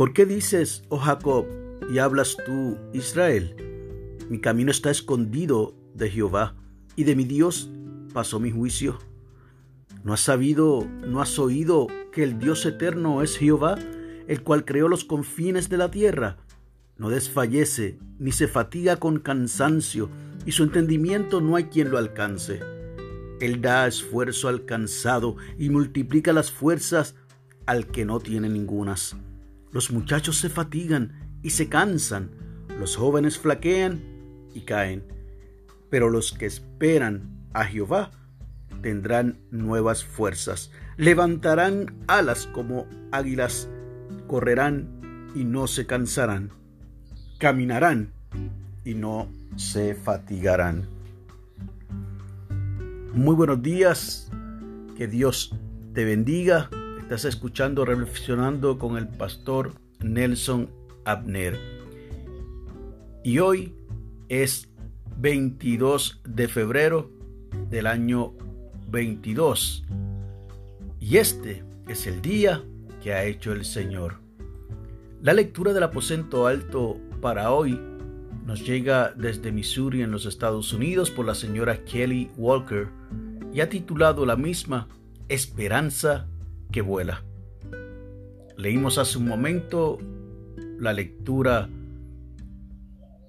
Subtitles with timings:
[0.00, 1.44] ¿Por qué dices, oh Jacob,
[1.92, 3.54] y hablas tú, Israel?
[4.30, 6.54] Mi camino está escondido de Jehová,
[6.96, 7.70] y de mi Dios
[8.14, 8.98] pasó mi juicio.
[10.02, 13.78] ¿No has sabido, no has oído que el Dios eterno es Jehová,
[14.26, 16.38] el cual creó los confines de la tierra?
[16.96, 20.08] No desfallece, ni se fatiga con cansancio,
[20.46, 22.60] y su entendimiento no hay quien lo alcance.
[23.38, 27.16] Él da esfuerzo al cansado y multiplica las fuerzas
[27.66, 29.14] al que no tiene ningunas.
[29.72, 32.30] Los muchachos se fatigan y se cansan,
[32.78, 34.02] los jóvenes flaquean
[34.52, 35.04] y caen,
[35.90, 38.10] pero los que esperan a Jehová
[38.82, 43.68] tendrán nuevas fuerzas, levantarán alas como águilas,
[44.26, 46.50] correrán y no se cansarán,
[47.38, 48.12] caminarán
[48.84, 50.88] y no se fatigarán.
[53.14, 54.30] Muy buenos días,
[54.96, 55.54] que Dios
[55.94, 56.70] te bendiga
[57.10, 60.70] Estás escuchando Reflexionando con el pastor Nelson
[61.04, 61.58] Abner.
[63.24, 63.74] Y hoy
[64.28, 64.68] es
[65.16, 67.10] 22 de febrero
[67.68, 68.34] del año
[68.92, 69.86] 22.
[71.00, 72.62] Y este es el día
[73.02, 74.18] que ha hecho el Señor.
[75.20, 77.76] La lectura del aposento alto para hoy
[78.46, 82.86] nos llega desde Missouri en los Estados Unidos por la señora Kelly Walker
[83.52, 84.86] y ha titulado la misma
[85.28, 86.29] Esperanza
[86.70, 87.24] que vuela.
[88.56, 89.98] Leímos hace un momento
[90.78, 91.68] la lectura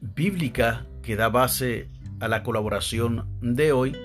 [0.00, 1.88] bíblica que da base
[2.20, 3.96] a la colaboración de hoy.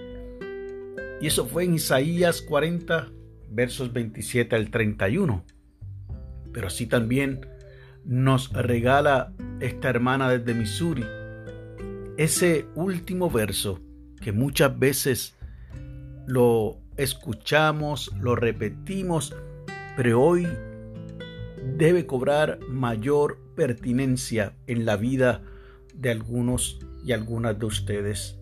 [1.22, 3.10] Y eso fue en Isaías 40,
[3.50, 5.44] versos 27 al 31.
[6.54, 7.46] Pero así también
[8.06, 11.04] nos regala esta hermana desde Missouri
[12.20, 13.80] ese último verso
[14.22, 15.38] que muchas veces
[16.28, 19.34] lo escuchamos, lo repetimos,
[19.96, 20.46] pero hoy
[21.78, 25.42] debe cobrar mayor pertinencia en la vida
[25.96, 28.38] de algunos y algunas de ustedes.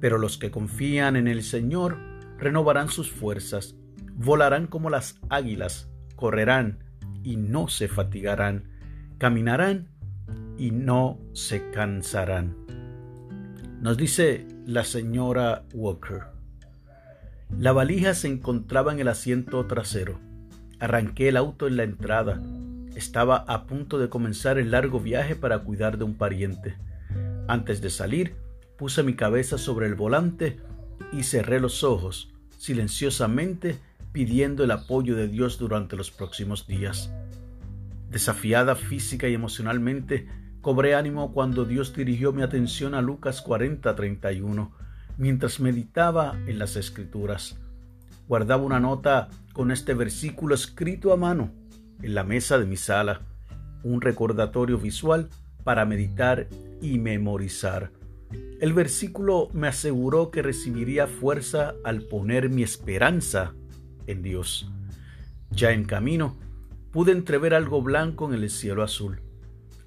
[0.00, 1.98] Pero los que confían en el Señor
[2.38, 3.76] renovarán sus fuerzas,
[4.14, 6.78] volarán como las águilas, correrán
[7.22, 8.70] y no se fatigarán,
[9.18, 9.88] caminarán
[10.56, 12.56] y no se cansarán.
[13.82, 16.39] Nos dice la señora Walker.
[17.58, 20.18] La valija se encontraba en el asiento trasero.
[20.78, 22.40] Arranqué el auto en la entrada.
[22.94, 26.76] Estaba a punto de comenzar el largo viaje para cuidar de un pariente.
[27.48, 28.34] Antes de salir,
[28.78, 30.58] puse mi cabeza sobre el volante
[31.12, 33.78] y cerré los ojos, silenciosamente
[34.12, 37.12] pidiendo el apoyo de Dios durante los próximos días.
[38.10, 40.26] Desafiada física y emocionalmente,
[40.62, 44.70] cobré ánimo cuando Dios dirigió mi atención a Lucas 40:31
[45.18, 47.58] mientras meditaba en las escrituras.
[48.28, 51.50] Guardaba una nota con este versículo escrito a mano
[52.02, 53.22] en la mesa de mi sala,
[53.82, 55.28] un recordatorio visual
[55.64, 56.48] para meditar
[56.80, 57.90] y memorizar.
[58.60, 63.52] El versículo me aseguró que recibiría fuerza al poner mi esperanza
[64.06, 64.70] en Dios.
[65.50, 66.36] Ya en camino,
[66.92, 69.20] pude entrever algo blanco en el cielo azul.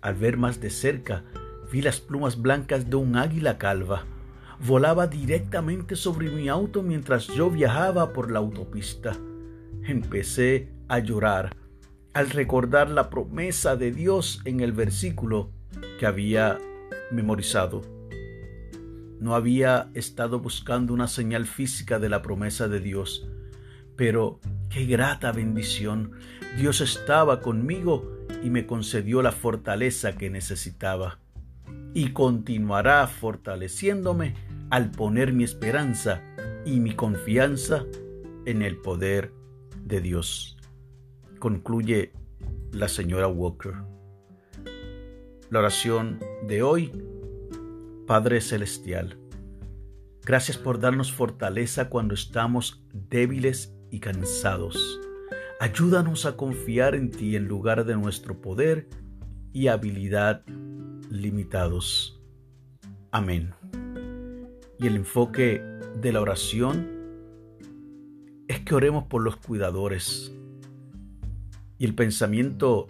[0.01, 1.23] Al ver más de cerca,
[1.72, 4.05] vi las plumas blancas de un águila calva
[4.66, 9.18] volaba directamente sobre mi auto mientras yo viajaba por la autopista.
[9.84, 11.53] Empecé a llorar
[12.13, 15.52] al recordar la promesa de Dios en el versículo
[16.00, 16.59] que había
[17.12, 17.81] memorizado.
[19.19, 23.28] No había estado buscando una señal física de la promesa de Dios,
[23.97, 26.12] pero qué grata bendición.
[26.57, 31.19] Dios estaba conmigo y me concedió la fortaleza que necesitaba
[31.94, 36.23] y continuará fortaleciéndome al poner mi esperanza
[36.66, 37.85] y mi confianza
[38.47, 39.31] en el poder
[39.84, 40.57] de Dios.
[41.38, 42.11] Concluye
[42.72, 43.75] la señora Walker.
[45.51, 46.91] La oración de hoy,
[48.07, 49.19] Padre Celestial,
[50.23, 54.99] gracias por darnos fortaleza cuando estamos débiles y cansados.
[55.59, 58.90] Ayúdanos a confiar en ti en lugar de nuestro poder
[59.52, 60.43] y habilidad
[61.11, 62.19] limitados.
[63.11, 63.53] Amén.
[64.84, 65.64] Y el enfoque
[66.02, 66.90] de la oración
[68.50, 70.34] es que oremos por los cuidadores.
[71.78, 72.88] Y el pensamiento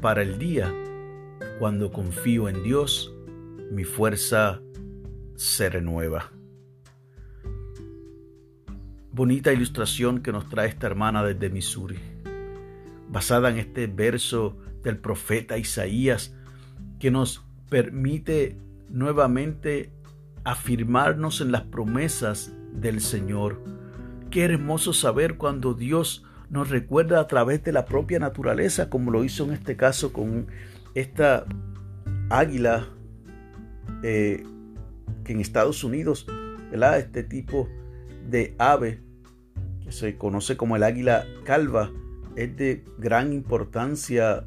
[0.00, 0.74] para el día,
[1.60, 3.14] cuando confío en Dios,
[3.70, 4.60] mi fuerza
[5.36, 6.32] se renueva.
[9.12, 12.00] Bonita ilustración que nos trae esta hermana desde Missouri,
[13.08, 16.34] basada en este verso del profeta Isaías
[16.98, 18.58] que nos permite
[18.88, 19.92] nuevamente
[20.46, 23.60] afirmarnos en las promesas del Señor.
[24.30, 29.24] Qué hermoso saber cuando Dios nos recuerda a través de la propia naturaleza, como lo
[29.24, 30.46] hizo en este caso con
[30.94, 31.46] esta
[32.30, 32.86] águila
[34.04, 34.44] eh,
[35.24, 36.26] que en Estados Unidos,
[36.70, 37.00] ¿verdad?
[37.00, 37.68] Este tipo
[38.30, 39.00] de ave
[39.82, 41.90] que se conoce como el águila calva
[42.36, 44.46] es de gran importancia,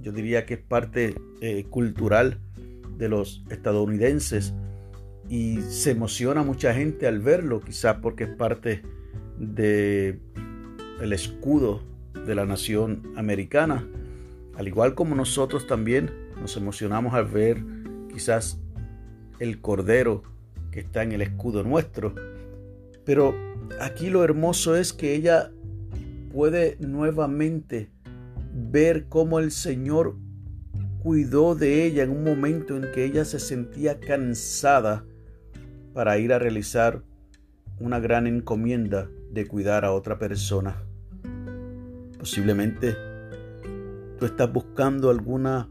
[0.00, 2.38] yo diría que es parte eh, cultural
[2.96, 4.54] de los estadounidenses
[5.28, 8.82] y se emociona mucha gente al verlo, quizás porque es parte
[9.38, 10.20] de
[11.00, 11.82] el escudo
[12.26, 13.86] de la nación americana,
[14.56, 16.10] al igual como nosotros también
[16.40, 17.62] nos emocionamos al ver
[18.12, 18.60] quizás
[19.40, 20.22] el cordero
[20.70, 22.14] que está en el escudo nuestro.
[23.04, 23.34] Pero
[23.80, 25.50] aquí lo hermoso es que ella
[26.32, 27.90] puede nuevamente
[28.52, 30.16] ver cómo el Señor
[31.02, 35.04] cuidó de ella en un momento en que ella se sentía cansada
[35.94, 37.02] para ir a realizar
[37.78, 40.76] una gran encomienda de cuidar a otra persona.
[42.18, 42.96] Posiblemente
[44.18, 45.68] tú estás buscando alguna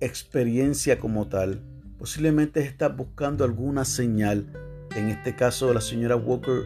[0.00, 1.62] experiencia como tal.
[1.98, 4.46] Posiblemente estás buscando alguna señal.
[4.94, 6.64] En este caso, la señora Walker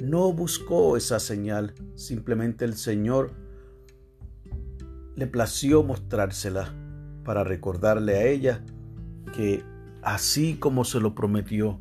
[0.00, 1.74] no buscó esa señal.
[1.94, 3.32] Simplemente el Señor
[5.16, 6.72] le plació mostrársela
[7.24, 8.64] para recordarle a ella
[9.34, 9.62] que
[10.02, 11.80] así como se lo prometió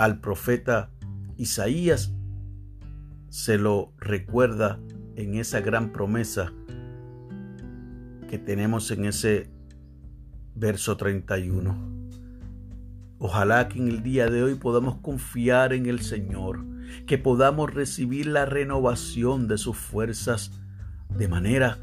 [0.00, 0.90] al profeta
[1.36, 2.14] Isaías,
[3.28, 4.80] se lo recuerda
[5.14, 6.54] en esa gran promesa
[8.26, 9.50] que tenemos en ese
[10.54, 11.76] verso 31.
[13.18, 16.64] Ojalá que en el día de hoy podamos confiar en el Señor,
[17.06, 20.50] que podamos recibir la renovación de sus fuerzas,
[21.14, 21.78] de manera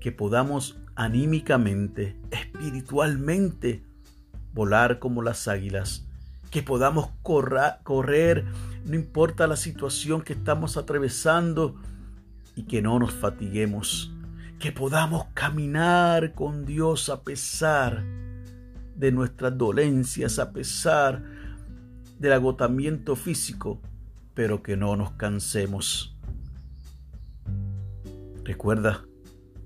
[0.00, 3.84] que podamos anímicamente, espiritualmente,
[4.52, 6.08] volar como las águilas,
[6.54, 8.44] que podamos correr,
[8.84, 11.74] no importa la situación que estamos atravesando,
[12.54, 14.12] y que no nos fatiguemos
[14.60, 18.04] que podamos caminar con Dios a pesar
[18.94, 21.24] de nuestras dolencias, a pesar
[22.20, 23.80] del agotamiento físico,
[24.32, 26.16] pero que no nos cansemos.
[28.44, 29.04] Recuerda,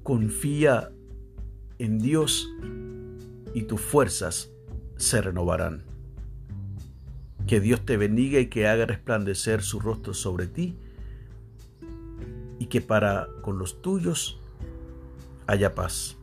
[0.02, 0.90] confía
[1.78, 2.48] en Dios
[3.52, 4.48] y tus fuerzas
[4.96, 5.97] se renovarán.
[7.48, 10.76] Que Dios te bendiga y que haga resplandecer su rostro sobre ti
[12.58, 14.38] y que para con los tuyos
[15.46, 16.17] haya paz.